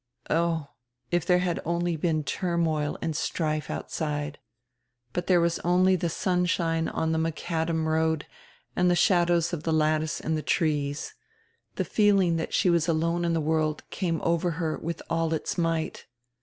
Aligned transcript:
Oh, 0.31 0.69
if 1.11 1.27
diere 1.27 1.41
had 1.41 1.59
only 1.63 1.95
been 1.95 2.23
turmoil 2.23 2.97
and 3.03 3.15
strife 3.15 3.69
outside! 3.69 4.39
But 5.13 5.27
diere 5.27 5.39
was 5.41 5.59
only 5.59 5.95
die 5.95 6.07
sunshine 6.07 6.87
on 6.89 7.11
die 7.11 7.19
macadam 7.19 7.87
road 7.87 8.25
and 8.75 8.89
die 8.89 8.95
shadows 8.95 9.53
of 9.53 9.61
die 9.61 9.69
lattice 9.69 10.19
and 10.19 10.35
die 10.35 10.41
trees. 10.41 11.13
The 11.75 11.85
feeling 11.85 12.37
that 12.37 12.51
she 12.51 12.71
was 12.71 12.87
alone 12.87 13.23
in 13.23 13.33
the 13.33 13.39
world 13.41 13.83
came 13.91 14.19
over 14.23 14.49
her 14.57 14.75
with 14.79 15.03
all 15.07 15.35
its 15.35 15.55
might. 15.59 16.07